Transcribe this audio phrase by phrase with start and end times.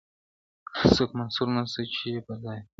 [0.95, 2.67] څوک منصور نسته چي یې په دار کي-